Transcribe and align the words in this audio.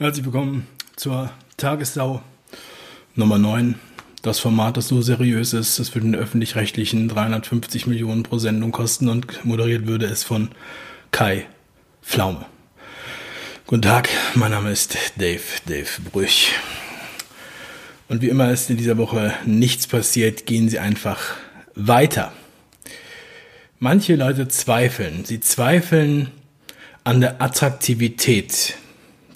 Herzlich 0.00 0.26
willkommen 0.26 0.68
zur 0.94 1.28
Tagessau 1.56 2.22
Nummer 3.16 3.36
9. 3.36 3.74
Das 4.22 4.38
Format, 4.38 4.76
das 4.76 4.86
so 4.86 5.02
seriös 5.02 5.52
ist, 5.54 5.80
das 5.80 5.88
für 5.88 5.98
den 6.00 6.14
öffentlich-rechtlichen 6.14 7.08
350 7.08 7.88
Millionen 7.88 8.22
pro 8.22 8.38
Sendung 8.38 8.70
kosten 8.70 9.08
und 9.08 9.44
moderiert 9.44 9.88
würde 9.88 10.06
es 10.06 10.22
von 10.22 10.50
Kai 11.10 11.46
Pflaume. 12.00 12.46
Guten 13.66 13.82
Tag, 13.82 14.08
mein 14.36 14.52
Name 14.52 14.70
ist 14.70 14.96
Dave, 15.16 15.40
Dave 15.66 15.88
Brüch. 16.12 16.52
Und 18.06 18.22
wie 18.22 18.28
immer 18.28 18.52
ist 18.52 18.70
in 18.70 18.76
dieser 18.76 18.98
Woche 18.98 19.34
nichts 19.46 19.88
passiert, 19.88 20.46
gehen 20.46 20.68
Sie 20.68 20.78
einfach 20.78 21.34
weiter. 21.74 22.32
Manche 23.80 24.14
Leute 24.14 24.46
zweifeln. 24.46 25.24
Sie 25.24 25.40
zweifeln 25.40 26.30
an 27.02 27.20
der 27.20 27.42
Attraktivität 27.42 28.76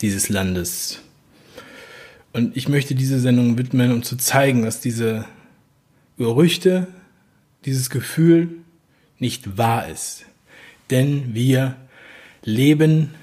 dieses 0.02 0.28
Landes. 0.28 1.00
Und 2.32 2.56
ich 2.56 2.68
möchte 2.68 2.94
diese 2.94 3.20
Sendung 3.20 3.56
widmen, 3.56 3.92
um 3.92 4.02
zu 4.02 4.16
zeigen, 4.16 4.62
dass 4.62 4.80
diese 4.80 5.26
Gerüchte, 6.18 6.88
dieses 7.64 7.88
Gefühl 7.88 8.56
nicht 9.18 9.56
wahr 9.56 9.88
ist. 9.88 10.24
Denn 10.90 11.34
wir 11.34 11.76
leben 12.42 13.14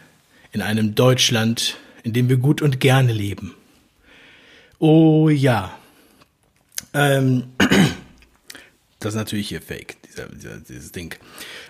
in 0.51 0.61
einem 0.61 0.95
Deutschland, 0.95 1.77
in 2.03 2.13
dem 2.13 2.29
wir 2.29 2.37
gut 2.37 2.61
und 2.61 2.79
gerne 2.79 3.13
leben. 3.13 3.53
Oh 4.79 5.29
ja. 5.29 5.77
Ähm, 6.93 7.45
das 8.99 9.13
ist 9.13 9.17
natürlich 9.17 9.49
hier 9.49 9.61
fake, 9.61 9.97
dieser, 10.03 10.27
dieser, 10.29 10.57
dieses 10.59 10.91
Ding. 10.91 11.13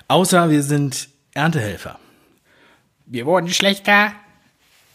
Außer 0.07 0.49
wir 0.49 0.61
sind 0.61 1.09
Erntehelfer. 1.33 1.99
Wir 3.05 3.25
wurden 3.25 3.49
schlechter 3.49 4.13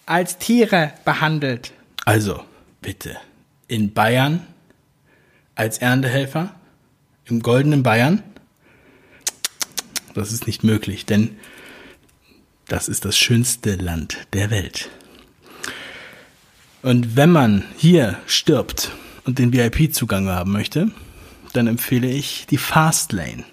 als 0.06 0.38
Tiere 0.38 0.92
behandelt. 1.04 1.72
Also, 2.04 2.44
bitte. 2.80 3.16
In 3.68 3.92
Bayern 3.92 4.46
als 5.54 5.78
Erntehelfer, 5.78 6.54
im 7.26 7.40
goldenen 7.40 7.82
Bayern, 7.82 8.22
das 10.14 10.32
ist 10.32 10.46
nicht 10.46 10.62
möglich, 10.64 11.06
denn 11.06 11.36
das 12.66 12.88
ist 12.88 13.04
das 13.04 13.16
schönste 13.16 13.76
Land 13.76 14.18
der 14.32 14.50
Welt. 14.50 14.90
Und 16.82 17.16
wenn 17.16 17.30
man 17.30 17.64
hier 17.76 18.18
stirbt 18.26 18.92
und 19.24 19.38
den 19.38 19.52
VIP-Zugang 19.52 20.28
haben 20.28 20.52
möchte, 20.52 20.90
dann 21.52 21.66
empfehle 21.66 22.08
ich 22.08 22.46
die 22.46 22.58
Fastlane. 22.58 23.44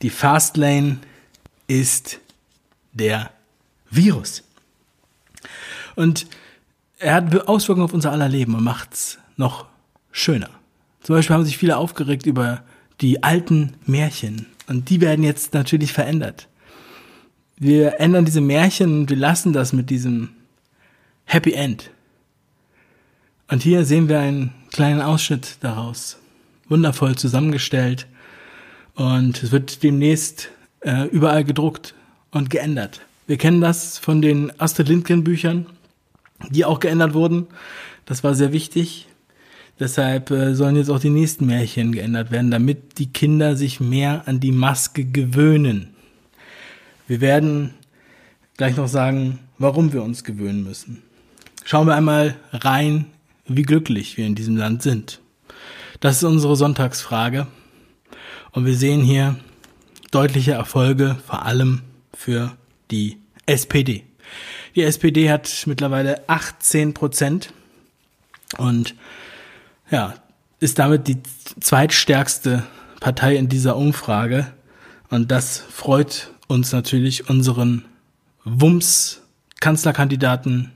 Die 0.00 0.10
Fastlane 0.10 0.98
ist 1.66 2.18
der 2.92 3.30
Virus. 3.90 4.42
Und 5.94 6.26
er 6.98 7.14
hat 7.14 7.48
Auswirkungen 7.48 7.84
auf 7.84 7.94
unser 7.94 8.12
aller 8.12 8.28
Leben 8.28 8.54
und 8.54 8.64
macht's 8.64 9.18
noch 9.36 9.66
schöner. 10.12 10.50
Zum 11.02 11.16
Beispiel 11.16 11.34
haben 11.34 11.44
sich 11.44 11.58
viele 11.58 11.76
aufgeregt 11.76 12.26
über 12.26 12.62
die 13.00 13.22
alten 13.22 13.74
Märchen 13.86 14.46
und 14.68 14.88
die 14.88 15.00
werden 15.00 15.24
jetzt 15.24 15.54
natürlich 15.54 15.92
verändert. 15.92 16.48
Wir 17.56 18.00
ändern 18.00 18.24
diese 18.24 18.40
Märchen 18.40 19.00
und 19.00 19.10
wir 19.10 19.16
lassen 19.16 19.52
das 19.52 19.72
mit 19.72 19.90
diesem 19.90 20.30
Happy 21.24 21.52
End. 21.52 21.90
Und 23.48 23.62
hier 23.62 23.84
sehen 23.84 24.08
wir 24.08 24.18
einen 24.18 24.52
kleinen 24.70 25.02
Ausschnitt 25.02 25.56
daraus. 25.60 26.18
Wundervoll 26.68 27.16
zusammengestellt. 27.16 28.06
Und 28.94 29.42
es 29.42 29.52
wird 29.52 29.82
demnächst 29.82 30.48
äh, 30.80 31.06
überall 31.08 31.44
gedruckt 31.44 31.94
und 32.30 32.50
geändert. 32.50 33.02
Wir 33.26 33.36
kennen 33.36 33.60
das 33.60 33.98
von 33.98 34.22
den 34.22 34.58
Astrid 34.60 34.88
Lindgren 34.88 35.24
Büchern 35.24 35.66
die 36.50 36.64
auch 36.64 36.80
geändert 36.80 37.14
wurden. 37.14 37.46
Das 38.04 38.24
war 38.24 38.34
sehr 38.34 38.52
wichtig. 38.52 39.08
Deshalb 39.80 40.30
äh, 40.30 40.54
sollen 40.54 40.76
jetzt 40.76 40.90
auch 40.90 41.00
die 41.00 41.10
nächsten 41.10 41.46
Märchen 41.46 41.92
geändert 41.92 42.30
werden, 42.30 42.50
damit 42.50 42.98
die 42.98 43.12
Kinder 43.12 43.56
sich 43.56 43.80
mehr 43.80 44.22
an 44.26 44.38
die 44.38 44.52
Maske 44.52 45.04
gewöhnen. 45.04 45.94
Wir 47.08 47.20
werden 47.20 47.74
gleich 48.56 48.76
noch 48.76 48.88
sagen, 48.88 49.40
warum 49.58 49.92
wir 49.92 50.02
uns 50.02 50.24
gewöhnen 50.24 50.62
müssen. 50.62 51.02
Schauen 51.64 51.86
wir 51.86 51.94
einmal 51.94 52.36
rein, 52.52 53.06
wie 53.46 53.62
glücklich 53.62 54.16
wir 54.16 54.26
in 54.26 54.34
diesem 54.34 54.56
Land 54.56 54.82
sind. 54.82 55.20
Das 56.00 56.16
ist 56.16 56.24
unsere 56.24 56.56
Sonntagsfrage. 56.56 57.46
Und 58.52 58.66
wir 58.66 58.76
sehen 58.76 59.02
hier 59.02 59.36
deutliche 60.10 60.52
Erfolge, 60.52 61.16
vor 61.26 61.44
allem 61.44 61.82
für 62.12 62.56
die 62.90 63.18
SPD. 63.46 64.04
Die 64.74 64.82
SPD 64.82 65.30
hat 65.30 65.64
mittlerweile 65.66 66.28
18 66.28 66.94
Prozent 66.94 67.52
und 68.56 68.94
ja, 69.90 70.14
ist 70.60 70.78
damit 70.78 71.08
die 71.08 71.18
zweitstärkste 71.60 72.64
Partei 73.00 73.36
in 73.36 73.48
dieser 73.48 73.76
Umfrage. 73.76 74.50
Und 75.10 75.30
das 75.30 75.58
freut 75.58 76.30
uns 76.46 76.72
natürlich 76.72 77.28
unseren 77.28 77.84
Wumms-Kanzlerkandidaten 78.44 80.72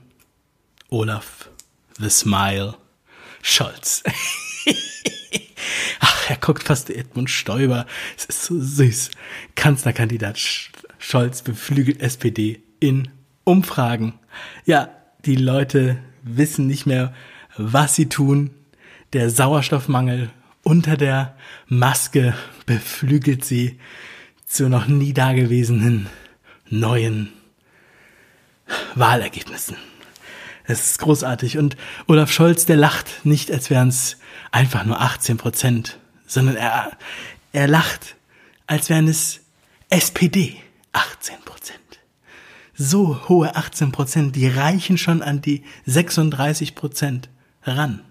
Olaf 0.89 1.49
The 1.99 2.09
Smile 2.09 2.75
Scholz. 3.41 4.03
Ach, 5.99 6.29
er 6.29 6.37
guckt 6.37 6.63
fast 6.63 6.89
Edmund 6.89 7.29
Stoiber. 7.29 7.85
Es 8.15 8.23
ist 8.25 8.43
so 8.43 8.59
süß. 8.59 9.11
Kanzlerkandidat 9.55 10.39
Scholz 10.99 11.41
beflügelt 11.41 12.01
SPD 12.01 12.61
in 12.79 13.09
Umfragen. 13.47 14.13
Ja, 14.65 14.89
die 15.23 15.37
Leute 15.37 15.97
wissen 16.21 16.67
nicht 16.67 16.85
mehr, 16.85 17.13
was 17.55 17.95
sie 17.95 18.09
tun. 18.09 18.49
Der 19.13 19.29
Sauerstoffmangel 19.29 20.31
unter 20.63 20.97
der 20.97 21.33
Maske 21.67 22.35
beflügelt 22.65 23.45
sie 23.45 23.79
zu 24.45 24.67
noch 24.67 24.87
nie 24.87 25.13
dagewesenen 25.13 26.07
neuen 26.69 27.31
Wahlergebnissen. 28.95 29.77
Es 30.65 30.91
ist 30.91 30.99
großartig. 30.99 31.57
Und 31.57 31.77
Olaf 32.07 32.33
Scholz, 32.33 32.65
der 32.65 32.75
lacht 32.75 33.25
nicht, 33.25 33.49
als 33.49 33.69
wären 33.69 33.87
es 33.87 34.17
einfach 34.51 34.83
nur 34.83 34.99
18 34.99 35.37
Prozent, 35.37 35.99
sondern 36.25 36.57
er, 36.57 36.91
er 37.53 37.67
lacht, 37.69 38.17
als 38.67 38.89
wären 38.89 39.07
es 39.07 39.39
SPD 39.89 40.57
18 40.91 41.35
Prozent 41.45 41.86
so 42.77 43.27
hohe 43.27 43.55
18 43.55 43.91
Prozent, 43.91 44.35
die 44.35 44.47
reichen 44.47 44.97
schon 44.97 45.21
an 45.21 45.41
die 45.41 45.63
36 45.85 46.75
Prozent 46.75 47.29
ran. 47.63 48.01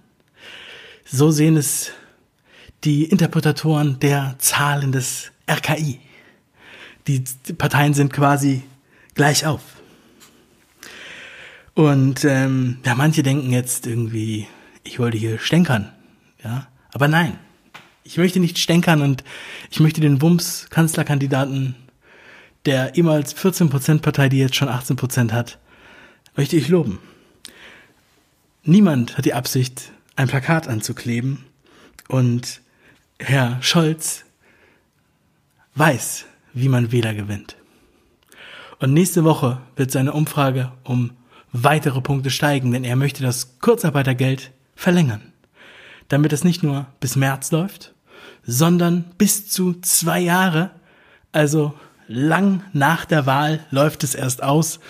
So 1.05 1.31
sehen 1.31 1.57
es 1.57 1.93
die 2.85 3.05
Interpretatoren 3.05 4.01
der 4.01 4.35
Zahlen 4.39 4.91
des 4.91 5.31
RKI. 5.49 6.01
Die 7.07 7.23
Parteien 7.57 7.95
sind 7.95 8.13
quasi 8.13 8.65
gleich 9.15 9.47
auf. 9.47 9.63
Und 11.75 12.25
ähm, 12.25 12.79
ja, 12.85 12.95
manche 12.95 13.23
denken 13.23 13.53
jetzt 13.53 13.87
irgendwie, 13.87 14.49
ich 14.83 14.99
wollte 14.99 15.19
hier 15.19 15.39
stänkern, 15.39 15.93
ja, 16.43 16.69
aber 16.93 17.07
nein, 17.07 17.39
ich 18.03 18.17
möchte 18.17 18.41
nicht 18.41 18.59
stänkern 18.59 19.03
und 19.03 19.25
ich 19.71 19.79
möchte 19.79 20.01
den 20.01 20.23
Wumms 20.23 20.69
Kanzlerkandidaten 20.71 21.75
der 22.67 22.97
ehemals 22.97 23.37
14% 23.37 24.01
Partei, 24.01 24.29
die 24.29 24.39
jetzt 24.39 24.57
schon 24.57 24.69
18% 24.69 25.33
hat, 25.33 25.59
möchte 26.37 26.57
ich 26.57 26.69
loben. 26.69 26.99
Niemand 28.65 29.17
hat 29.17 29.25
die 29.25 29.35
Absicht, 29.35 29.93
ein 30.17 30.29
Plakat 30.29 30.67
anzukleben 30.67 31.45
und 32.09 32.61
Herr 33.19 33.59
Scholz 33.61 34.25
weiß, 35.75 36.25
wie 36.53 36.69
man 36.69 36.91
Wähler 36.91 37.15
gewinnt. 37.15 37.57
Und 38.79 38.93
nächste 38.93 39.25
Woche 39.25 39.61
wird 39.77 39.91
seine 39.91 40.13
Umfrage 40.13 40.73
um 40.85 41.13
weitere 41.53 42.01
Punkte 42.01 42.31
steigen, 42.31 42.73
denn 42.73 42.85
er 42.85 42.97
möchte 42.97 43.23
das 43.23 43.59
Kurzarbeitergeld 43.61 44.51
verlängern, 44.75 45.33
damit 46.09 46.33
es 46.33 46.45
nicht 46.45 46.63
nur 46.63 46.87
bis 47.01 47.17
März 47.17 47.53
läuft, 47.53 47.95
sondern 48.43 49.05
bis 49.17 49.49
zu 49.49 49.81
zwei 49.81 50.21
Jahre, 50.21 50.71
also 51.33 51.75
lang 52.09 52.63
nach 52.73 53.05
der 53.05 53.27
Wahl 53.27 53.65
läuft 53.71 54.05
es 54.05 54.15
erst 54.15 54.43
aus 54.43 54.81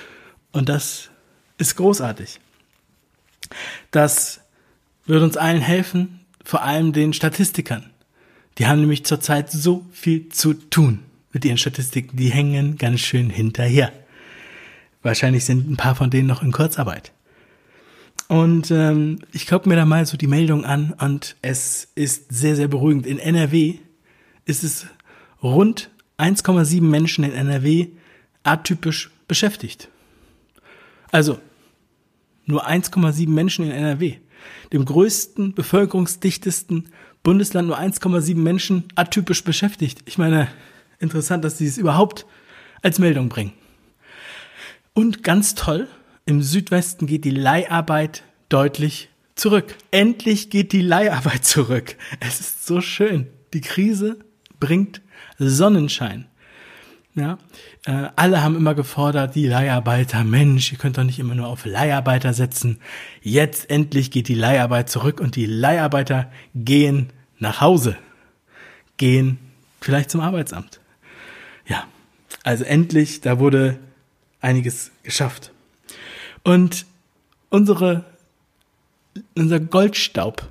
und 0.52 0.68
das 0.68 1.10
ist 1.58 1.76
großartig. 1.76 2.40
Das 3.90 4.40
wird 5.06 5.22
uns 5.22 5.36
allen 5.36 5.60
helfen, 5.60 6.20
vor 6.44 6.62
allem 6.62 6.92
den 6.92 7.12
Statistikern. 7.12 7.90
Die 8.58 8.66
haben 8.66 8.80
nämlich 8.80 9.04
zurzeit 9.04 9.50
so 9.50 9.84
viel 9.92 10.28
zu 10.30 10.54
tun 10.54 11.00
mit 11.32 11.44
ihren 11.44 11.58
Statistiken, 11.58 12.16
die 12.16 12.30
hängen 12.30 12.78
ganz 12.78 13.00
schön 13.00 13.30
hinterher. 13.30 13.92
Wahrscheinlich 15.02 15.44
sind 15.44 15.70
ein 15.70 15.76
paar 15.76 15.94
von 15.94 16.10
denen 16.10 16.26
noch 16.26 16.42
in 16.42 16.52
Kurzarbeit. 16.52 17.12
Und 18.28 18.70
ähm, 18.70 19.20
ich 19.32 19.46
gucke 19.46 19.68
mir 19.68 19.76
da 19.76 19.84
mal 19.84 20.04
so 20.06 20.16
die 20.16 20.26
Meldung 20.26 20.64
an 20.64 20.94
und 20.98 21.36
es 21.42 21.88
ist 21.94 22.32
sehr, 22.32 22.56
sehr 22.56 22.66
beruhigend. 22.66 23.06
In 23.06 23.18
NRW 23.18 23.78
ist 24.46 24.64
es 24.64 24.86
rund 25.42 25.90
1,7 26.18 26.80
Menschen 26.82 27.24
in 27.24 27.32
NRW 27.32 27.88
atypisch 28.42 29.10
beschäftigt. 29.28 29.88
Also, 31.10 31.40
Nur 32.46 32.66
1,7 32.68 33.28
Menschen 33.28 33.64
in 33.66 33.72
NRW. 33.72 34.18
Dem 34.72 34.84
größten, 34.84 35.54
bevölkerungsdichtesten 35.54 36.88
Bundesland 37.24 37.66
nur 37.66 37.78
1,7 37.78 38.36
Menschen 38.36 38.84
atypisch 38.94 39.42
beschäftigt. 39.42 40.02
Ich 40.06 40.16
meine, 40.16 40.48
interessant, 41.00 41.44
dass 41.44 41.58
sie 41.58 41.66
es 41.66 41.76
überhaupt 41.76 42.24
als 42.82 43.00
Meldung 43.00 43.28
bringen. 43.28 43.52
Und 44.94 45.24
ganz 45.24 45.56
toll, 45.56 45.88
im 46.24 46.40
Südwesten 46.42 47.06
geht 47.06 47.24
die 47.24 47.30
Leiharbeit 47.30 48.22
deutlich 48.48 49.10
zurück. 49.34 49.76
Endlich 49.90 50.50
geht 50.50 50.72
die 50.72 50.82
Leiharbeit 50.82 51.44
zurück. 51.44 51.96
Es 52.20 52.38
ist 52.38 52.64
so 52.64 52.80
schön. 52.80 53.26
Die 53.52 53.60
Krise 53.60 54.18
bringt 54.60 55.00
Sonnenschein. 55.38 56.26
Ja, 57.14 57.38
äh, 57.86 58.10
alle 58.14 58.42
haben 58.42 58.56
immer 58.56 58.74
gefordert, 58.74 59.34
die 59.34 59.46
Leiharbeiter, 59.46 60.22
Mensch, 60.22 60.70
ihr 60.70 60.76
könnt 60.76 60.98
doch 60.98 61.04
nicht 61.04 61.18
immer 61.18 61.34
nur 61.34 61.46
auf 61.46 61.64
Leiharbeiter 61.64 62.34
setzen. 62.34 62.78
Jetzt 63.22 63.70
endlich 63.70 64.10
geht 64.10 64.28
die 64.28 64.34
Leiharbeit 64.34 64.90
zurück 64.90 65.18
und 65.20 65.34
die 65.34 65.46
Leiharbeiter 65.46 66.30
gehen 66.54 67.10
nach 67.38 67.62
Hause, 67.62 67.96
gehen 68.98 69.38
vielleicht 69.80 70.10
zum 70.10 70.20
Arbeitsamt. 70.20 70.80
Ja, 71.66 71.84
also 72.42 72.64
endlich, 72.64 73.22
da 73.22 73.38
wurde 73.38 73.78
einiges 74.42 74.90
geschafft. 75.02 75.52
Und 76.42 76.84
unsere, 77.48 78.04
unser 79.34 79.58
Goldstaub, 79.58 80.50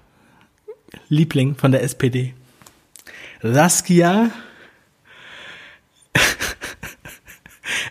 Liebling 1.09 1.55
von 1.55 1.71
der 1.71 1.83
SPD, 1.83 2.33
Saskia 3.43 4.31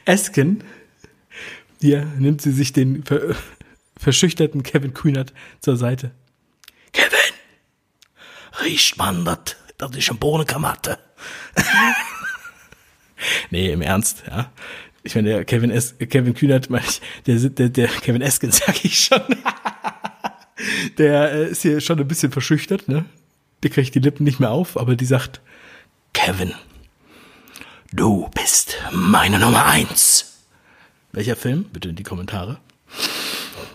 Esken, 0.05 0.62
hier 1.81 2.05
nimmt 2.19 2.43
sie 2.43 2.53
sich 2.53 2.73
den 2.73 3.05
ver 3.05 3.35
verschüchterten 3.97 4.62
Kevin 4.62 4.93
Kühnert 4.93 5.33
zur 5.61 5.77
Seite. 5.77 6.11
Kevin, 6.93 7.35
riecht 8.62 8.99
man 8.99 9.25
das, 9.25 9.56
das 9.79 9.97
ist 9.97 10.11
ein 10.11 10.19
Bohnenkamate. 10.19 10.99
nee, 13.51 13.73
im 13.73 13.83
Ernst, 13.83 14.25
ja. 14.27 14.51
Ich 15.03 15.15
meine, 15.15 15.29
der 15.29 15.45
Kevin, 15.45 15.71
es 15.71 15.97
Kevin 15.99 16.35
Kühnert, 16.35 16.71
meine 16.71 16.85
ich, 16.87 17.00
der, 17.27 17.37
der, 17.37 17.69
der 17.69 17.89
Kevin 17.89 18.23
Esken, 18.23 18.50
sag 18.53 18.85
ich 18.85 18.99
schon. 18.99 19.23
der 20.99 21.33
äh, 21.33 21.50
ist 21.50 21.62
hier 21.62 21.81
schon 21.81 22.00
ein 22.00 22.09
bisschen 22.09 22.33
verschüchtert, 22.33 22.89
ne? 22.89 23.05
Der 23.62 23.71
kriegt 23.71 23.95
die 23.95 24.00
Lippen 24.00 24.25
nicht 24.25 24.41
mehr 24.41 24.50
auf, 24.50 24.77
aber 24.79 24.97
die 24.97 25.07
sagt, 25.07 25.41
Kevin, 26.12 26.55
du 27.94 28.29
bist 28.35 28.76
meine 28.93 29.38
Nummer 29.38 29.67
eins. 29.67 30.43
Welcher 31.12 31.37
Film? 31.37 31.64
Bitte 31.73 31.91
in 31.91 31.96
die 31.96 32.02
Kommentare. 32.02 32.58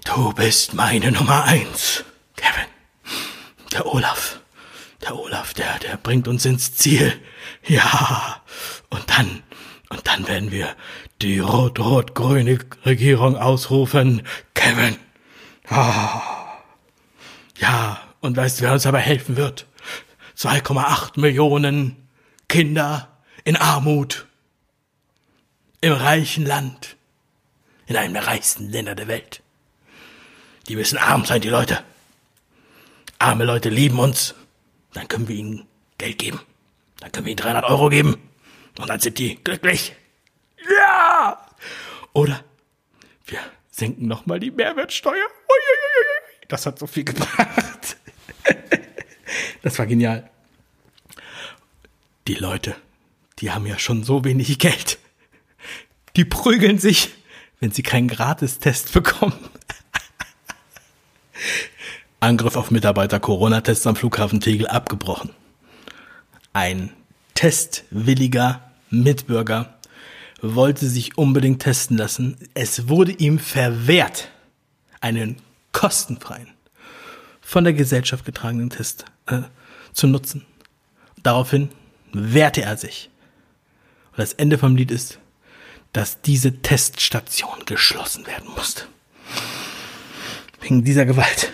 Du 0.06 0.34
bist 0.34 0.74
meine 0.74 1.12
Nummer 1.12 1.46
eins, 1.46 2.04
Kevin. 2.36 2.68
Der 3.72 3.86
Olaf. 3.86 4.40
Der 5.02 5.18
Olaf, 5.18 5.54
der, 5.54 5.80
der 5.80 5.98
bringt 5.98 6.28
uns 6.28 6.46
ins 6.46 6.74
Ziel. 6.74 7.14
Ja. 7.66 8.42
Und 8.90 9.10
dann, 9.10 9.44
und 9.90 10.06
dann 10.06 10.28
werden 10.28 10.52
wir 10.52 10.76
die 11.22 11.40
rot-rot-grüne 11.40 12.60
Regierung 12.86 13.38
ausrufen. 13.38 14.24
Kevin. 14.54 14.98
Ah. 15.68 16.22
Ja. 17.58 18.02
Und 18.20 18.36
weißt 18.36 18.60
du, 18.60 18.64
wer 18.66 18.74
uns 18.74 18.86
aber 18.86 19.00
helfen 19.00 19.38
wird? 19.38 19.66
2,8 20.38 21.20
Millionen 21.20 21.96
Kinder 22.50 23.09
in 23.50 23.56
Armut. 23.56 24.28
Im 25.82 25.94
reichen 25.94 26.46
Land. 26.46 26.98
In 27.88 27.98
einem 27.98 28.14
der 28.14 28.28
reichsten 28.28 28.70
Länder 28.70 28.94
der 28.94 29.08
Welt. 29.08 29.42
Die 30.68 30.76
müssen 30.76 31.00
arm 31.00 31.26
sein, 31.26 31.42
die 31.42 31.50
Leute. 31.50 31.84
Arme 33.18 33.46
Leute 33.46 33.70
lieben 33.70 33.98
uns. 33.98 34.36
Dann 34.94 35.08
können 35.08 35.28
wir 35.28 35.36
ihnen 35.36 35.66
Geld 35.98 36.20
geben. 36.20 36.40
Dann 37.00 37.12
können 37.12 37.26
wir 37.26 37.32
ihnen 37.32 37.38
300 37.38 37.64
Euro 37.66 37.90
geben. 37.90 38.22
Und 38.78 38.88
dann 38.88 39.00
sind 39.00 39.18
die 39.18 39.44
glücklich. 39.44 39.96
Ja! 40.70 41.44
Oder 42.14 42.44
wir 43.26 43.40
senken 43.72 44.08
nochmal 44.08 44.40
die 44.40 44.52
Mehrwertsteuer. 44.52 45.16
Uiuiui. 45.16 46.48
Das 46.50 46.68
hat 46.68 46.78
so 46.78 46.86
viel 46.86 47.04
gebracht. 47.04 47.98
Das 49.62 49.78
war 49.78 49.86
genial. 49.86 50.30
Die 52.28 52.36
Leute, 52.36 52.78
die 53.40 53.52
haben 53.52 53.66
ja 53.66 53.80
schon 53.80 54.04
so 54.04 54.24
wenig 54.24 54.60
Geld. 54.60 55.00
Die 56.16 56.26
prügeln 56.26 56.80
sich, 56.80 57.10
wenn 57.60 57.72
sie 57.72 57.84
keinen 57.84 58.08
Gratistest 58.08 58.94
bekommen. 58.94 59.34
Angriff 62.20 62.56
auf 62.56 62.72
Mitarbeiter 62.72 63.20
Corona-Tests 63.20 63.88
am 63.88 63.96
Flughafen 63.96 64.42
Tegel 64.42 64.68
abgebrochen. 64.68 65.30
Ein 66.52 66.92
testwilliger 67.36 68.72
Mitbürger 68.90 69.80
wollte 70.42 70.88
sich 70.88 71.18
unbedingt 71.18 71.62
testen 71.62 71.98
lassen. 71.98 72.38
Es 72.54 72.90
wurde 72.90 73.14
ihm 73.14 73.40
verwehrt, 73.40 74.30
einen 75.00 75.38
kostenfreien, 75.72 76.50
von 77.42 77.64
der 77.64 77.74
Gesellschaft 77.74 78.26
getragenen 78.26 78.70
Test 78.70 79.06
äh, 79.28 79.44
zu 79.94 80.08
nutzen. 80.08 80.46
Daraufhin 81.24 81.70
wehrte 82.12 82.62
er 82.62 82.76
sich. 82.76 83.10
Und 84.20 84.24
das 84.24 84.34
Ende 84.34 84.58
vom 84.58 84.76
Lied 84.76 84.92
ist, 84.92 85.18
dass 85.94 86.20
diese 86.22 86.62
Teststation 86.62 87.64
geschlossen 87.66 88.28
werden 88.28 88.50
musste. 88.54 88.84
Wegen 90.60 90.84
dieser 90.84 91.06
Gewalt. 91.06 91.54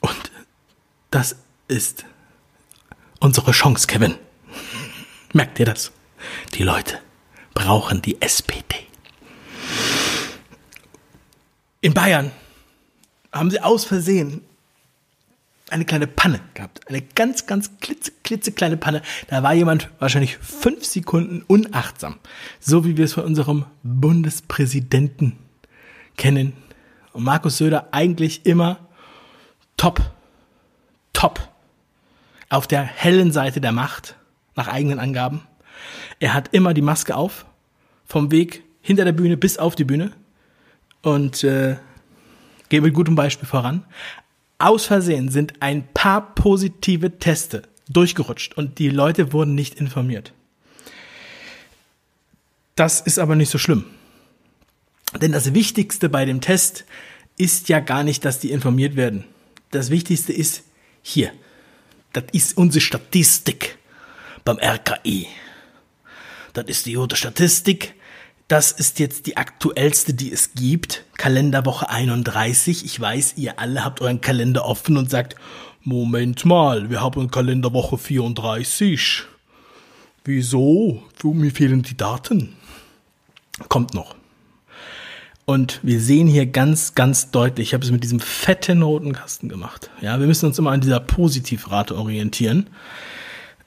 Und 0.00 0.32
das 1.12 1.36
ist 1.68 2.04
unsere 3.20 3.52
Chance, 3.52 3.86
Kevin. 3.86 4.16
Merkt 5.32 5.60
ihr 5.60 5.66
das? 5.66 5.92
Die 6.54 6.64
Leute 6.64 6.98
brauchen 7.54 8.02
die 8.02 8.20
SPD. 8.20 8.88
In 11.80 11.94
Bayern 11.94 12.32
haben 13.30 13.52
sie 13.52 13.60
aus 13.60 13.84
Versehen 13.84 14.44
eine 15.74 15.84
kleine 15.84 16.06
Panne 16.06 16.40
gehabt. 16.54 16.88
Eine 16.88 17.02
ganz, 17.02 17.46
ganz 17.46 17.78
klitze, 17.80 18.12
klitzekleine 18.22 18.76
Panne. 18.76 19.02
Da 19.26 19.42
war 19.42 19.52
jemand 19.54 19.90
wahrscheinlich 19.98 20.38
fünf 20.38 20.84
Sekunden 20.84 21.42
unachtsam. 21.46 22.16
So 22.60 22.84
wie 22.84 22.96
wir 22.96 23.04
es 23.04 23.14
von 23.14 23.24
unserem 23.24 23.64
Bundespräsidenten 23.82 25.36
kennen. 26.16 26.52
Und 27.12 27.24
Markus 27.24 27.58
Söder 27.58 27.88
eigentlich 27.90 28.46
immer 28.46 28.78
top, 29.76 30.00
top 31.12 31.48
auf 32.48 32.68
der 32.68 32.82
hellen 32.82 33.32
Seite 33.32 33.60
der 33.60 33.72
Macht, 33.72 34.14
nach 34.54 34.68
eigenen 34.68 35.00
Angaben. 35.00 35.42
Er 36.20 36.34
hat 36.34 36.54
immer 36.54 36.72
die 36.72 36.82
Maske 36.82 37.16
auf, 37.16 37.46
vom 38.06 38.30
Weg 38.30 38.62
hinter 38.80 39.04
der 39.04 39.12
Bühne 39.12 39.36
bis 39.36 39.58
auf 39.58 39.74
die 39.74 39.84
Bühne 39.84 40.12
und 41.02 41.42
äh, 41.42 41.76
geht 42.68 42.82
mit 42.82 42.94
gutem 42.94 43.16
Beispiel 43.16 43.48
voran. 43.48 43.84
Aus 44.58 44.86
Versehen 44.86 45.30
sind 45.30 45.54
ein 45.60 45.86
paar 45.92 46.34
positive 46.34 47.18
Teste 47.18 47.62
durchgerutscht 47.88 48.54
und 48.54 48.78
die 48.78 48.88
Leute 48.88 49.32
wurden 49.32 49.54
nicht 49.54 49.74
informiert. 49.80 50.32
Das 52.76 53.00
ist 53.00 53.18
aber 53.18 53.36
nicht 53.36 53.50
so 53.50 53.58
schlimm. 53.58 53.84
Denn 55.20 55.32
das 55.32 55.54
Wichtigste 55.54 56.08
bei 56.08 56.24
dem 56.24 56.40
Test 56.40 56.84
ist 57.36 57.68
ja 57.68 57.80
gar 57.80 58.02
nicht, 58.02 58.24
dass 58.24 58.40
die 58.40 58.50
informiert 58.50 58.96
werden. 58.96 59.24
Das 59.70 59.90
Wichtigste 59.90 60.32
ist 60.32 60.64
hier. 61.02 61.32
Das 62.12 62.24
ist 62.32 62.56
unsere 62.56 62.80
Statistik 62.80 63.78
beim 64.44 64.58
RKI. 64.58 65.26
Das 66.52 66.66
ist 66.66 66.86
die 66.86 66.94
gute 66.94 67.16
Statistik. 67.16 67.94
Das 68.48 68.72
ist 68.72 68.98
jetzt 68.98 69.26
die 69.26 69.36
aktuellste, 69.38 70.12
die 70.12 70.30
es 70.30 70.52
gibt. 70.54 71.04
Kalenderwoche 71.16 71.88
31. 71.88 72.84
Ich 72.84 73.00
weiß, 73.00 73.34
ihr 73.36 73.58
alle 73.58 73.84
habt 73.84 74.02
euren 74.02 74.20
Kalender 74.20 74.66
offen 74.66 74.98
und 74.98 75.10
sagt, 75.10 75.36
Moment 75.82 76.44
mal, 76.44 76.90
wir 76.90 77.00
haben 77.00 77.30
Kalenderwoche 77.30 77.96
34. 77.96 79.24
Wieso? 80.24 81.02
Mir 81.22 81.50
fehlen 81.50 81.82
die 81.82 81.96
Daten. 81.96 82.54
Kommt 83.68 83.94
noch. 83.94 84.14
Und 85.46 85.80
wir 85.82 86.00
sehen 86.00 86.26
hier 86.26 86.46
ganz, 86.46 86.94
ganz 86.94 87.30
deutlich, 87.30 87.68
ich 87.68 87.74
habe 87.74 87.84
es 87.84 87.90
mit 87.90 88.02
diesem 88.02 88.20
fetten 88.20 88.82
roten 88.82 89.12
Kasten 89.12 89.48
gemacht. 89.50 89.90
Ja, 90.00 90.18
wir 90.18 90.26
müssen 90.26 90.46
uns 90.46 90.58
immer 90.58 90.70
an 90.70 90.80
dieser 90.80 91.00
Positivrate 91.00 91.96
orientieren. 91.96 92.68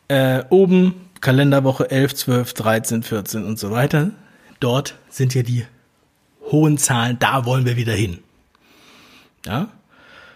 Äh, 0.07 0.43
oben 0.49 0.95
Kalenderwoche 1.21 1.91
11, 1.91 2.15
12, 2.15 2.53
13, 2.53 3.03
14 3.03 3.43
und 3.43 3.59
so 3.59 3.69
weiter. 3.69 4.11
Dort 4.59 4.97
sind 5.09 5.33
ja 5.33 5.43
die 5.43 5.65
hohen 6.51 6.77
Zahlen, 6.77 7.19
da 7.19 7.45
wollen 7.45 7.65
wir 7.65 7.75
wieder 7.75 7.93
hin. 7.93 8.19
Ja? 9.45 9.69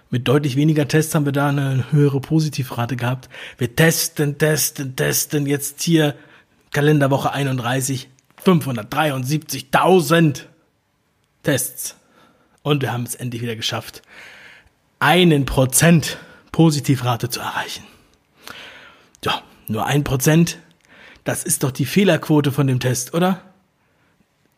Mit 0.09 0.27
deutlich 0.27 0.55
weniger 0.57 0.87
Tests 0.87 1.15
haben 1.15 1.25
wir 1.25 1.31
da 1.31 1.47
eine 1.49 1.91
höhere 1.91 2.19
Positivrate 2.19 2.97
gehabt. 2.97 3.29
Wir 3.57 3.75
testen, 3.75 4.37
testen, 4.37 4.95
testen. 4.97 5.45
Jetzt 5.45 5.81
hier 5.81 6.15
Kalenderwoche 6.71 7.31
31, 7.31 8.09
573.000 8.45 10.41
Tests 11.43 11.95
Und 12.61 12.81
wir 12.81 12.91
haben 12.91 13.03
es 13.03 13.15
endlich 13.15 13.41
wieder 13.41 13.55
geschafft, 13.55 14.01
einen 14.99 15.45
Prozent 15.45 16.17
Positivrate 16.51 17.29
zu 17.29 17.39
erreichen. 17.39 17.85
Ja, 19.23 19.41
nur 19.67 19.85
ein 19.85 20.03
Prozent. 20.03 20.59
Das 21.23 21.43
ist 21.43 21.63
doch 21.63 21.71
die 21.71 21.85
Fehlerquote 21.85 22.51
von 22.51 22.67
dem 22.67 22.81
Test, 22.81 23.13
oder? 23.13 23.41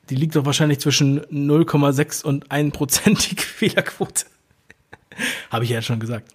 Die 0.09 0.15
liegt 0.15 0.35
doch 0.35 0.45
wahrscheinlich 0.45 0.79
zwischen 0.79 1.21
0,6 1.27 2.23
und 2.23 2.51
1 2.51 2.75
prozentige 2.75 3.41
Fehlerquote. 3.41 4.25
Habe 5.49 5.63
ich 5.63 5.69
ja 5.69 5.81
schon 5.81 5.99
gesagt. 5.99 6.29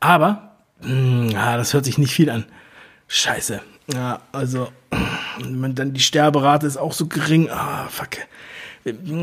Aber, 0.00 0.56
mh, 0.82 1.32
ja, 1.32 1.56
das 1.56 1.74
hört 1.74 1.84
sich 1.84 1.98
nicht 1.98 2.12
viel 2.12 2.30
an. 2.30 2.44
Scheiße. 3.08 3.60
Ja, 3.92 4.20
also, 4.32 4.72
dann 5.38 5.92
die 5.92 6.00
Sterberate 6.00 6.66
ist 6.66 6.76
auch 6.76 6.92
so 6.92 7.06
gering. 7.06 7.50
Ah, 7.50 7.88
fuck. 7.88 8.10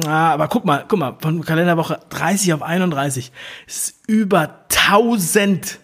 Ah, 0.06 0.34
aber 0.34 0.48
guck 0.48 0.64
mal, 0.66 0.86
guck 0.88 1.00
mal, 1.00 1.18
von 1.20 1.44
Kalenderwoche 1.44 2.00
30 2.10 2.54
auf 2.54 2.62
31 2.62 3.32
ist 3.68 3.96
über 4.08 4.66
1000 4.70 5.80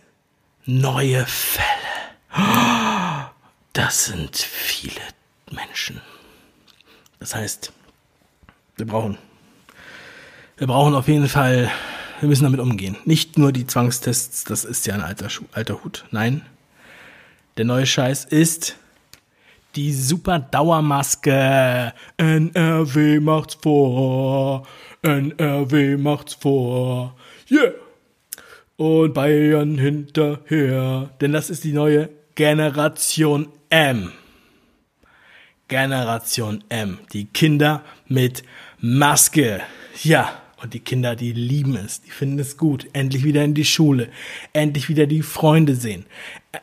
neue 0.66 1.26
Fälle. 1.26 1.66
Das 3.74 4.06
sind 4.06 4.38
viele 4.38 5.02
Menschen. 5.52 6.02
Das 7.20 7.36
heißt, 7.36 7.74
wir 8.78 8.86
brauchen, 8.86 9.18
wir 10.58 10.68
brauchen 10.68 10.96
auf 10.96 11.08
jeden 11.08 11.28
Fall, 11.28 11.70
wir 12.20 12.30
müssen 12.30 12.44
damit 12.44 12.60
umgehen. 12.60 12.96
Nicht 13.06 13.38
nur 13.38 13.52
die 13.52 13.68
Zwangstests, 13.68 14.44
das 14.44 14.66
ist 14.66 14.86
ja 14.86 14.94
ein 14.94 15.02
alter, 15.02 15.30
Schuh, 15.30 15.46
alter 15.52 15.84
Hut. 15.84 16.06
Nein, 16.12 16.42
der 17.58 17.66
neue 17.66 17.86
Scheiß 17.86 18.26
ist 18.26 18.76
die 19.76 19.94
super 19.94 20.40
Dauermaske. 20.40 21.94
NRW 22.18 23.20
macht's 23.20 23.58
vor. 23.62 24.66
NRW 25.02 25.98
macht's 25.98 26.34
vor. 26.34 27.16
Yeah. 27.52 27.74
Und 28.78 29.14
Bayern 29.14 29.78
hinterher. 29.78 31.10
Denn 31.22 31.34
das 31.34 31.50
ist 31.50 31.64
die 31.64 31.74
neue 31.74 32.10
Generation 32.36 33.50
M. 33.70 34.12
Generation 35.68 36.64
M. 36.70 37.00
Die 37.14 37.26
Kinder 37.26 37.84
mit 38.08 38.44
Maske. 38.88 39.62
Ja. 40.04 40.42
Und 40.62 40.76
die 40.76 40.80
Kinder, 40.80 41.16
die 41.16 41.34
lieben 41.34 41.76
es, 41.76 42.02
die 42.02 42.12
finden 42.12 42.40
es 42.40 42.56
gut. 42.56 42.88
Endlich 42.94 43.24
wieder 43.24 43.44
in 43.44 43.56
die 43.56 43.66
Schule, 43.66 44.10
endlich 44.54 44.90
wieder 44.90 45.06
die 45.06 45.22
Freunde 45.22 45.76
sehen. 45.76 46.06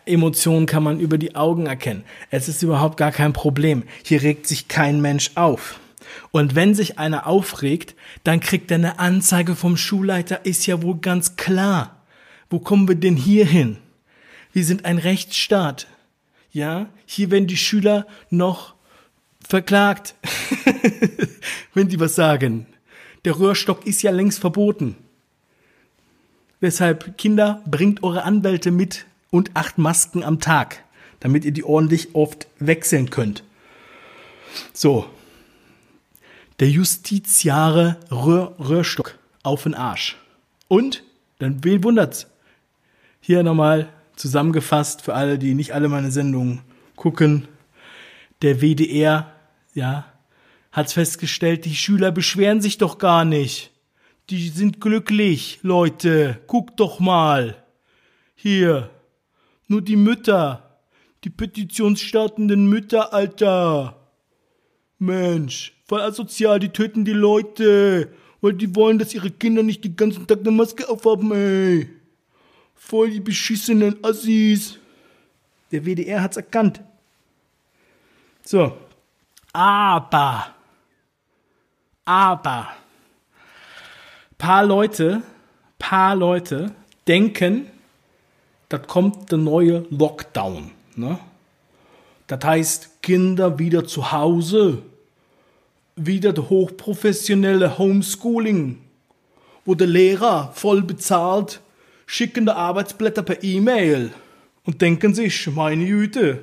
Emotionen 0.06 0.66
kann 0.66 0.84
man 0.84 0.98
über 0.98 1.18
die 1.18 1.34
Augen 1.34 1.66
erkennen. 1.66 2.04
Es 2.30 2.48
ist 2.48 2.62
überhaupt 2.62 2.96
gar 2.96 3.12
kein 3.12 3.32
Problem. 3.32 3.82
Hier 4.04 4.22
regt 4.22 4.46
sich 4.46 4.68
kein 4.68 5.00
Mensch 5.00 5.32
auf. 5.34 5.80
Und 6.30 6.54
wenn 6.54 6.74
sich 6.74 6.98
einer 6.98 7.26
aufregt, 7.26 7.96
dann 8.24 8.40
kriegt 8.40 8.70
er 8.70 8.76
eine 8.76 8.98
Anzeige 8.98 9.54
vom 9.54 9.76
Schulleiter, 9.76 10.46
ist 10.46 10.66
ja 10.66 10.80
wohl 10.80 10.98
ganz 10.98 11.36
klar. 11.36 12.02
Wo 12.50 12.60
kommen 12.60 12.88
wir 12.88 12.96
denn 12.96 13.16
hier 13.16 13.46
hin? 13.46 13.78
Wir 14.52 14.64
sind 14.64 14.84
ein 14.84 14.98
Rechtsstaat. 14.98 15.86
Ja, 16.50 16.86
hier 17.04 17.30
werden 17.30 17.46
die 17.46 17.56
Schüler 17.56 18.06
noch 18.30 18.74
verklagt, 19.52 20.14
wenn 21.74 21.86
die 21.86 22.00
was 22.00 22.14
sagen. 22.14 22.66
Der 23.26 23.38
Röhrstock 23.38 23.86
ist 23.86 24.00
ja 24.00 24.10
längst 24.10 24.38
verboten. 24.38 24.96
Deshalb, 26.62 27.18
Kinder, 27.18 27.62
bringt 27.66 28.02
eure 28.02 28.22
Anwälte 28.22 28.70
mit 28.70 29.04
und 29.30 29.50
acht 29.52 29.76
Masken 29.76 30.24
am 30.24 30.40
Tag, 30.40 30.82
damit 31.20 31.44
ihr 31.44 31.52
die 31.52 31.64
ordentlich 31.64 32.14
oft 32.14 32.46
wechseln 32.60 33.10
könnt. 33.10 33.44
So. 34.72 35.04
Der 36.58 36.70
Justiziare 36.70 37.98
Röhr 38.10 38.54
Röhrstock 38.58 39.18
auf 39.42 39.64
den 39.64 39.74
Arsch. 39.74 40.16
Und, 40.68 41.02
dann 41.40 41.62
wen 41.62 41.84
wundert's? 41.84 42.26
Hier 43.20 43.42
nochmal 43.42 43.90
zusammengefasst 44.16 45.02
für 45.02 45.12
alle, 45.12 45.38
die 45.38 45.52
nicht 45.52 45.74
alle 45.74 45.90
meine 45.90 46.10
Sendungen 46.10 46.62
gucken. 46.96 47.48
Der 48.40 48.62
WDR, 48.62 49.30
ja, 49.74 50.12
hat's 50.70 50.94
festgestellt, 50.94 51.64
die 51.64 51.74
Schüler 51.74 52.12
beschweren 52.12 52.60
sich 52.60 52.78
doch 52.78 52.98
gar 52.98 53.24
nicht. 53.24 53.70
Die 54.30 54.48
sind 54.48 54.80
glücklich, 54.80 55.58
Leute. 55.62 56.40
Guckt 56.46 56.78
doch 56.80 57.00
mal. 57.00 57.62
Hier. 58.34 58.90
Nur 59.68 59.82
die 59.82 59.96
Mütter. 59.96 60.80
Die 61.24 61.30
petitionsstartenden 61.30 62.66
Mütter, 62.68 63.12
Alter. 63.12 63.96
Mensch, 64.98 65.74
voll 65.86 66.00
asozial, 66.00 66.60
die 66.60 66.68
töten 66.68 67.04
die 67.04 67.12
Leute. 67.12 68.12
Weil 68.40 68.54
die 68.54 68.74
wollen, 68.74 68.98
dass 68.98 69.14
ihre 69.14 69.30
Kinder 69.30 69.62
nicht 69.62 69.84
den 69.84 69.96
ganzen 69.96 70.26
Tag 70.26 70.40
eine 70.40 70.50
Maske 70.50 70.88
aufhaben, 70.88 71.32
ey. 71.32 71.88
Voll 72.74 73.10
die 73.10 73.20
beschissenen 73.20 74.02
Assis. 74.02 74.78
Der 75.70 75.84
WDR 75.84 76.22
hat's 76.22 76.36
erkannt. 76.36 76.80
So. 78.44 78.76
Aber 79.52 80.46
aber 82.04 82.68
paar 84.38 84.64
Leute, 84.66 85.22
paar 85.78 86.16
Leute 86.16 86.72
denken, 87.06 87.66
das 88.68 88.86
kommt 88.88 89.30
der 89.30 89.38
neue 89.38 89.86
Lockdown. 89.90 90.72
Ne? 90.96 91.18
Das 92.26 92.44
heißt, 92.44 93.02
Kinder 93.02 93.58
wieder 93.58 93.86
zu 93.86 94.10
Hause, 94.10 94.82
wieder 95.94 96.32
der 96.32 96.48
hochprofessionelle 96.48 97.78
Homeschooling, 97.78 98.78
wo 99.64 99.74
der 99.74 99.86
Lehrer 99.86 100.50
voll 100.54 100.82
bezahlt, 100.82 101.60
schicken 102.06 102.46
die 102.46 102.52
Arbeitsblätter 102.52 103.22
per 103.22 103.44
E-Mail 103.44 104.12
und 104.64 104.82
denken 104.82 105.14
sich, 105.14 105.46
meine 105.48 105.86
Güte, 105.86 106.42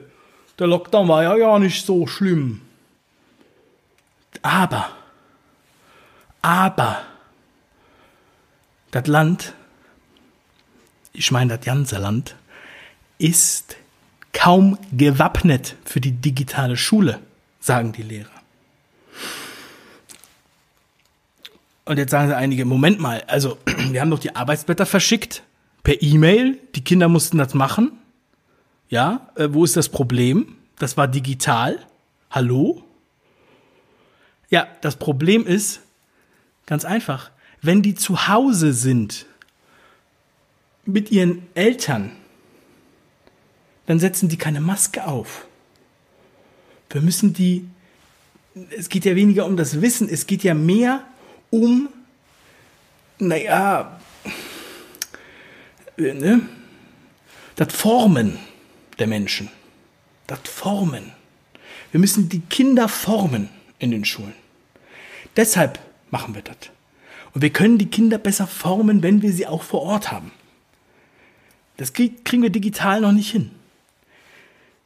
der 0.57 0.67
Lockdown 0.67 1.07
war 1.07 1.23
ja 1.23 1.35
gar 1.37 1.59
nicht 1.59 1.85
so 1.85 2.07
schlimm. 2.07 2.61
Aber 4.41 4.89
aber 6.41 7.01
das 8.91 9.07
Land, 9.07 9.53
ich 11.13 11.31
meine 11.31 11.57
das 11.57 11.65
ganze 11.65 11.97
Land, 11.97 12.35
ist 13.17 13.75
kaum 14.33 14.77
gewappnet 14.91 15.75
für 15.83 15.99
die 15.99 16.11
digitale 16.13 16.77
Schule, 16.77 17.19
sagen 17.59 17.91
die 17.91 18.03
Lehrer. 18.03 18.29
Und 21.85 21.97
jetzt 21.97 22.11
sagen 22.11 22.29
sie 22.29 22.37
einige, 22.37 22.65
Moment 22.65 22.99
mal, 22.99 23.23
also 23.27 23.57
wir 23.65 23.99
haben 23.99 24.11
doch 24.11 24.19
die 24.19 24.35
Arbeitsblätter 24.35 24.85
verschickt 24.85 25.43
per 25.83 26.01
E-Mail, 26.01 26.59
die 26.75 26.83
Kinder 26.83 27.09
mussten 27.09 27.37
das 27.37 27.53
machen. 27.53 27.93
Ja, 28.89 29.29
äh, 29.35 29.49
wo 29.51 29.65
ist 29.65 29.75
das 29.75 29.89
Problem? 29.89 30.55
Das 30.77 30.97
war 30.97 31.07
digital. 31.07 31.85
Hallo? 32.31 32.83
Ja, 34.49 34.67
das 34.81 34.95
Problem 34.95 35.45
ist, 35.45 35.81
Ganz 36.69 36.85
einfach. 36.85 37.31
Wenn 37.63 37.81
die 37.81 37.95
zu 37.95 38.27
Hause 38.27 38.73
sind 38.73 39.25
mit 40.85 41.09
ihren 41.09 41.41
Eltern, 41.55 42.11
dann 43.87 43.99
setzen 43.99 44.29
die 44.29 44.37
keine 44.37 44.61
Maske 44.61 45.07
auf. 45.07 45.47
Wir 46.91 47.01
müssen 47.01 47.33
die, 47.33 47.67
es 48.77 48.89
geht 48.89 49.03
ja 49.03 49.15
weniger 49.15 49.47
um 49.47 49.57
das 49.57 49.81
Wissen, 49.81 50.07
es 50.09 50.27
geht 50.27 50.43
ja 50.43 50.53
mehr 50.53 51.03
um, 51.49 51.89
naja, 53.17 53.99
ne, 55.97 56.41
das 57.55 57.73
Formen 57.73 58.37
der 58.99 59.07
Menschen. 59.07 59.49
Das 60.27 60.41
Formen. 60.43 61.13
Wir 61.89 61.99
müssen 61.99 62.29
die 62.29 62.41
Kinder 62.41 62.87
formen 62.87 63.49
in 63.79 63.91
den 63.91 64.05
Schulen. 64.05 64.35
Deshalb 65.35 65.79
machen 66.11 66.35
wir 66.35 66.41
das. 66.41 66.57
Und 67.33 67.41
wir 67.41 67.49
können 67.51 67.77
die 67.77 67.87
Kinder 67.87 68.17
besser 68.17 68.47
formen, 68.47 69.03
wenn 69.03 69.21
wir 69.21 69.31
sie 69.33 69.47
auch 69.47 69.63
vor 69.63 69.81
Ort 69.83 70.11
haben. 70.11 70.31
Das 71.77 71.93
kriegen 71.93 72.41
wir 72.43 72.49
digital 72.49 73.01
noch 73.01 73.11
nicht 73.11 73.31
hin. 73.31 73.51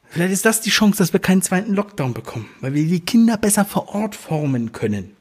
Vielleicht 0.08 0.32
ist 0.32 0.44
das 0.44 0.60
die 0.60 0.70
Chance, 0.70 0.98
dass 0.98 1.12
wir 1.12 1.18
keinen 1.18 1.42
zweiten 1.42 1.74
Lockdown 1.74 2.14
bekommen, 2.14 2.48
weil 2.60 2.74
wir 2.74 2.86
die 2.86 3.00
Kinder 3.00 3.36
besser 3.36 3.64
vor 3.64 3.88
Ort 3.88 4.14
formen 4.14 4.70
können. 4.70 5.16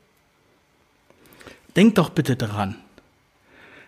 Denkt 1.76 1.98
doch 1.98 2.12
bitte 2.12 2.36
daran. 2.36 2.76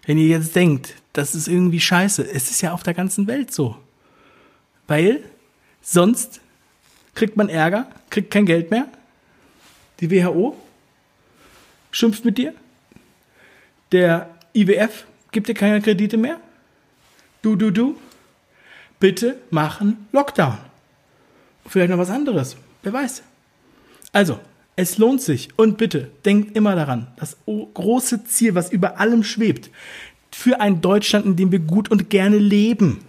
Wenn 0.08 0.18
ihr 0.18 0.27
jetzt 0.27 0.56
denkt, 0.56 0.96
das 1.13 1.36
ist 1.36 1.48
irgendwie 1.48 1.80
scheiße, 1.80 2.24
es 2.24 2.50
ist 2.50 2.62
ja 2.62 2.74
auf 2.74 2.82
der 2.82 2.96
ganzen 2.96 3.27
Welt 3.27 3.54
so. 3.54 3.77
Weil 4.88 5.24
sonst 5.82 6.42
kriegt 7.13 7.38
man 7.38 7.50
Ärger, 7.50 7.88
kriegt 8.10 8.32
kein 8.32 8.46
Geld 8.48 8.72
mehr. 8.72 8.88
Die 10.00 10.12
WHO 10.12 10.58
schimpft 11.92 12.25
mit 12.25 12.38
dir. 12.38 12.54
Der 13.92 14.30
IWF 14.54 15.06
gibt 15.32 15.48
dir 15.48 15.54
keine 15.54 15.82
Kredite 15.82 16.18
mehr. 16.18 16.40
Du, 17.42 17.56
du, 17.56 17.72
du. 17.72 17.98
Bitte 19.00 19.38
machen 19.50 20.08
Lockdown. 20.12 20.58
Vielleicht 21.68 21.90
noch 21.90 21.98
was 21.98 22.10
anderes. 22.10 22.56
Wer 22.84 22.94
weiß. 22.94 23.24
Also, 24.12 24.40
Es 24.78 24.98
lohnt 24.98 25.22
sich. 25.22 25.50
Und 25.56 25.78
bitte, 25.78 26.12
denkt 26.25 26.56
immer 26.56 26.75
daran, 26.75 27.08
das 27.16 27.38
große 27.46 28.25
Ziel, 28.25 28.56
was 28.56 28.72
über 28.72 29.00
allem 29.00 29.24
schwebt, 29.24 29.70
für 30.32 30.60
ein 30.60 30.82
Deutschland, 30.82 31.25
in 31.25 31.36
dem 31.38 31.52
wir 31.52 31.60
gut 31.60 31.90
und 31.90 32.10
gerne 32.10 32.38
leben. 32.38 33.00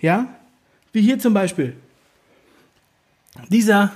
Ja? 0.00 0.34
Wie 0.92 1.02
hier 1.02 1.18
zum 1.18 1.34
Beispiel. 1.34 1.76
Dieser 3.48 3.92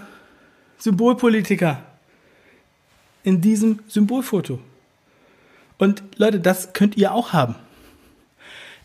Symbolpolitiker 0.78 1.82
in 3.26 3.40
diesem 3.40 3.80
Symbolfoto. 3.88 4.60
Und 5.78 6.04
Leute, 6.16 6.38
das 6.38 6.72
könnt 6.74 6.96
ihr 6.96 7.12
auch 7.12 7.32
haben. 7.32 7.56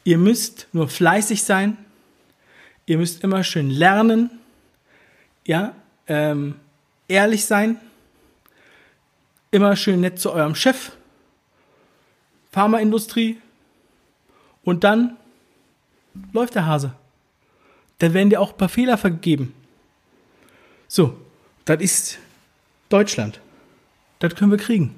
Ihr 0.03 0.17
müsst 0.17 0.67
nur 0.73 0.89
fleißig 0.89 1.43
sein. 1.43 1.77
Ihr 2.87 2.97
müsst 2.97 3.23
immer 3.23 3.43
schön 3.43 3.69
lernen. 3.69 4.31
Ja, 5.45 5.75
ähm, 6.07 6.55
ehrlich 7.07 7.45
sein. 7.45 7.79
Immer 9.51 9.75
schön 9.75 10.01
nett 10.01 10.19
zu 10.19 10.31
eurem 10.31 10.55
Chef. 10.55 10.91
Pharmaindustrie. 12.51 13.39
Und 14.63 14.83
dann 14.83 15.17
läuft 16.33 16.55
der 16.55 16.65
Hase. 16.65 16.95
Dann 17.99 18.15
werden 18.15 18.31
dir 18.31 18.41
auch 18.41 18.53
ein 18.53 18.57
paar 18.57 18.69
Fehler 18.69 18.97
vergeben. 18.97 19.53
So, 20.87 21.15
das 21.65 21.79
ist 21.79 22.17
Deutschland. 22.89 23.39
Das 24.21 24.35
können 24.35 24.51
wir 24.51 24.59
kriegen. 24.59 24.93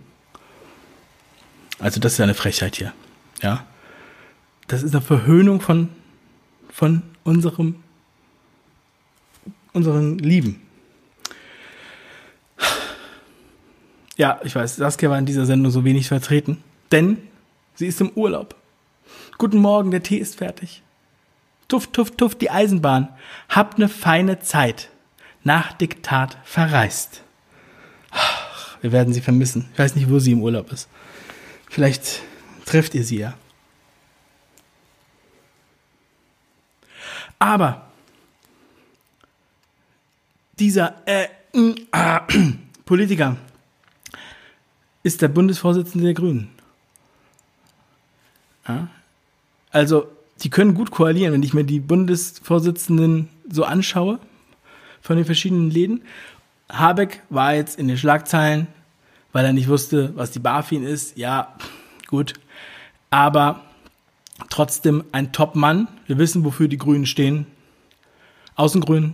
Also 1.79 2.01
das 2.01 2.13
ist 2.13 2.19
eine 2.19 2.33
Frechheit 2.33 2.75
hier. 2.75 2.93
Ja. 3.41 3.65
Das 4.67 4.83
ist 4.83 4.93
eine 4.93 5.01
Verhöhnung 5.01 5.61
von, 5.61 5.89
von 6.69 7.03
unserem, 7.23 7.75
unseren 9.71 10.19
Lieben. 10.19 10.61
Ja, 14.17 14.41
ich 14.43 14.53
weiß, 14.53 14.75
Saskia 14.75 15.09
war 15.09 15.17
in 15.17 15.25
dieser 15.25 15.45
Sendung 15.45 15.71
so 15.71 15.85
wenig 15.85 16.09
vertreten, 16.09 16.61
denn 16.91 17.17
sie 17.75 17.87
ist 17.87 18.01
im 18.01 18.11
Urlaub. 18.11 18.55
Guten 19.37 19.57
Morgen, 19.57 19.89
der 19.89 20.03
Tee 20.03 20.17
ist 20.17 20.37
fertig. 20.37 20.83
Tuff, 21.69 21.87
tuff, 21.87 22.11
tuff, 22.11 22.35
die 22.35 22.51
Eisenbahn. 22.51 23.07
Habt 23.47 23.79
ne 23.79 23.87
feine 23.87 24.39
Zeit. 24.39 24.89
Nach 25.43 25.71
Diktat 25.73 26.37
verreist. 26.43 27.22
Wir 28.83 28.91
werden 28.91 29.13
sie 29.13 29.21
vermissen. 29.21 29.69
Ich 29.71 29.79
weiß 29.79 29.95
nicht, 29.95 30.09
wo 30.09 30.19
sie 30.19 30.33
im 30.33 30.41
Urlaub 30.41 30.69
ist. 30.73 30.89
Vielleicht 31.69 32.21
trifft 32.65 32.93
ihr 32.95 33.05
sie 33.05 33.19
ja. 33.19 33.33
Aber 37.39 37.87
dieser 40.59 41.01
äh, 41.05 41.27
äh, 41.53 42.19
Politiker 42.85 43.37
ist 45.01 45.21
der 45.21 45.29
Bundesvorsitzende 45.29 46.03
der 46.07 46.13
Grünen. 46.13 46.49
Ja? 48.67 48.89
Also, 49.71 50.07
die 50.41 50.49
können 50.49 50.73
gut 50.73 50.91
koalieren, 50.91 51.31
wenn 51.31 51.43
ich 51.43 51.53
mir 51.53 51.63
die 51.63 51.79
Bundesvorsitzenden 51.79 53.29
so 53.49 53.63
anschaue 53.63 54.19
von 55.01 55.15
den 55.15 55.25
verschiedenen 55.25 55.71
Läden. 55.71 56.03
Habeck 56.73 57.21
war 57.29 57.53
jetzt 57.53 57.77
in 57.77 57.87
den 57.87 57.97
Schlagzeilen, 57.97 58.67
weil 59.31 59.45
er 59.45 59.53
nicht 59.53 59.67
wusste, 59.67 60.15
was 60.15 60.31
die 60.31 60.39
BaFin 60.39 60.83
ist. 60.83 61.17
Ja, 61.17 61.55
gut. 62.07 62.33
Aber 63.09 63.61
trotzdem 64.49 65.03
ein 65.11 65.31
Top-Mann. 65.31 65.87
Wir 66.07 66.17
wissen, 66.17 66.43
wofür 66.43 66.67
die 66.67 66.77
Grünen 66.77 67.05
stehen. 67.05 67.45
Außengrün, 68.55 69.13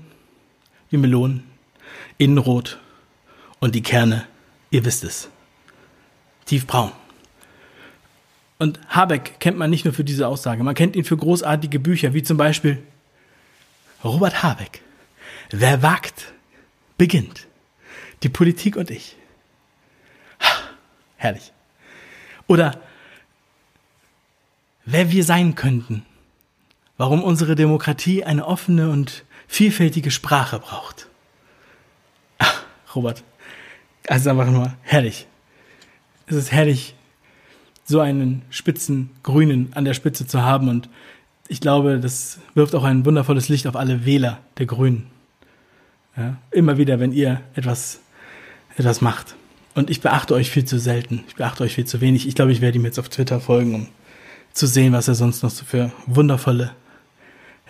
wie 0.90 0.98
Melonen, 0.98 1.44
innenrot 2.18 2.80
und 3.60 3.76
die 3.76 3.84
Kerne, 3.84 4.26
ihr 4.70 4.84
wisst 4.84 5.04
es, 5.04 5.30
tiefbraun. 6.46 6.92
Und 8.58 8.80
Habeck 8.90 9.40
kennt 9.40 9.58
man 9.58 9.70
nicht 9.70 9.86
nur 9.86 9.94
für 9.94 10.04
diese 10.04 10.28
Aussage, 10.28 10.64
man 10.64 10.76
kennt 10.76 10.98
ihn 10.98 11.06
für 11.06 11.16
großartige 11.16 11.80
Bücher, 11.80 12.14
wie 12.14 12.24
zum 12.24 12.36
Beispiel 12.36 12.84
Robert 14.04 14.44
Habeck. 14.44 14.82
Wer 15.52 15.82
wagt, 15.82 16.34
beginnt. 16.98 17.48
Die 18.24 18.30
Politik 18.30 18.76
und 18.76 18.90
ich. 18.90 19.16
Herrlich. 21.18 21.52
Oder 22.48 22.80
wer 24.86 25.12
wir 25.12 25.24
sein 25.24 25.56
könnten. 25.56 26.06
Warum 26.98 27.24
unsere 27.24 27.56
Demokratie 27.56 28.24
eine 28.26 28.46
offene 28.46 28.90
und 28.90 29.24
vielfältige 29.48 30.12
Sprache 30.12 30.60
braucht. 30.60 31.08
Ach, 32.38 32.64
Robert, 32.94 33.24
also 34.08 34.30
einfach 34.30 34.50
nur 34.50 34.74
herrlich. 34.82 35.28
Es 36.28 36.36
ist 36.36 36.52
herrlich, 36.52 36.96
so 37.86 38.00
einen 38.00 38.44
spitzen 38.52 39.10
Grünen 39.24 39.74
an 39.74 39.86
der 39.86 39.96
Spitze 39.96 40.28
zu 40.28 40.44
haben 40.44 40.70
und 40.70 40.90
ich 41.48 41.60
glaube, 41.60 42.00
das 42.00 42.40
wirft 42.54 42.76
auch 42.76 42.84
ein 42.84 43.06
wundervolles 43.06 43.50
Licht 43.50 43.66
auf 43.66 43.76
alle 43.76 44.06
Wähler 44.06 44.40
der 44.60 44.68
Grünen. 44.68 45.08
Ja, 46.16 46.38
immer 46.52 46.78
wieder, 46.78 47.00
wenn 47.00 47.12
ihr 47.12 47.42
etwas, 47.56 48.02
etwas 48.80 49.02
macht. 49.02 49.36
Und 49.76 49.90
ich 49.90 50.02
beachte 50.02 50.34
euch 50.34 50.50
viel 50.50 50.66
zu 50.66 50.80
selten. 50.80 51.24
Ich 51.28 51.36
beachte 51.36 51.64
euch 51.64 51.76
viel 51.76 51.86
zu 51.86 52.02
wenig. 52.02 52.28
Ich 52.28 52.36
glaube, 52.36 52.52
ich 52.52 52.62
werde 52.62 52.78
ihm 52.78 52.86
jetzt 52.86 53.00
auf 53.00 53.10
Twitter 53.10 53.40
folgen, 53.40 53.76
um 53.76 53.88
zu 54.54 54.68
sehen, 54.68 54.94
was 54.94 55.08
er 55.08 55.16
sonst 55.16 55.44
noch 55.44 55.52
so 55.52 55.64
für 55.64 55.92
wundervolle 56.06 56.74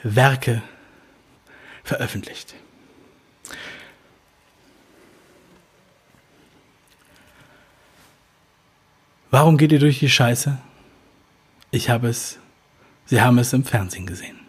Werke 0.03 0.61
veröffentlicht. 1.83 2.55
Warum 9.31 9.57
geht 9.57 9.71
ihr 9.71 9.79
durch 9.79 9.99
die 9.99 10.09
Scheiße? 10.09 10.57
Ich 11.71 11.89
habe 11.89 12.07
es, 12.07 12.39
Sie 13.05 13.21
haben 13.21 13.37
es 13.37 13.53
im 13.53 13.63
Fernsehen 13.63 14.07
gesehen. 14.07 14.39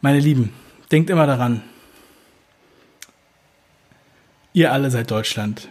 Meine 0.00 0.20
Lieben, 0.20 0.52
denkt 0.90 1.10
immer 1.10 1.26
daran, 1.26 1.62
ihr 4.58 4.72
alle 4.72 4.90
seid 4.90 5.10
Deutschland. 5.10 5.68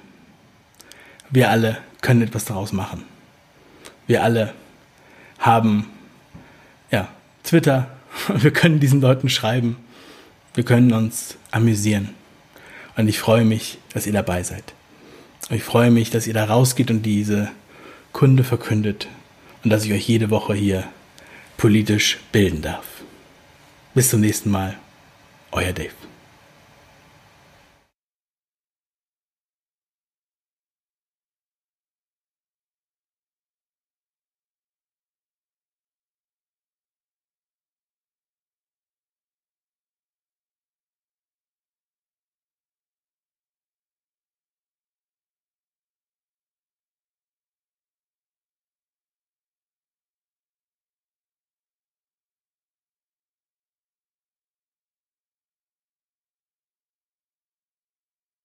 Wir 1.29 1.49
alle 1.49 1.77
können 2.01 2.21
etwas 2.21 2.45
daraus 2.45 2.71
machen. 2.71 3.03
Wir 4.07 4.23
alle 4.23 4.53
haben 5.39 5.87
ja, 6.89 7.09
Twitter, 7.43 7.91
wir 8.33 8.51
können 8.51 8.79
diesen 8.79 9.01
Leuten 9.01 9.29
schreiben, 9.29 9.77
wir 10.53 10.63
können 10.63 10.93
uns 10.93 11.37
amüsieren. 11.51 12.09
Und 12.95 13.07
ich 13.07 13.19
freue 13.19 13.45
mich, 13.45 13.77
dass 13.93 14.07
ihr 14.07 14.13
dabei 14.13 14.41
seid. 14.41 14.73
Ich 15.49 15.63
freue 15.63 15.91
mich, 15.91 16.09
dass 16.09 16.25
ihr 16.25 16.33
da 16.33 16.45
rausgeht 16.45 16.89
und 16.89 17.03
diese 17.03 17.49
Kunde 18.13 18.43
verkündet 18.43 19.07
und 19.63 19.69
dass 19.69 19.83
ich 19.83 19.93
euch 19.93 20.07
jede 20.07 20.29
Woche 20.29 20.55
hier 20.55 20.83
politisch 21.57 22.19
bilden 22.31 22.61
darf. 22.61 22.85
Bis 23.93 24.09
zum 24.09 24.21
nächsten 24.21 24.49
Mal, 24.49 24.77
euer 25.51 25.73
Dave. 25.73 25.93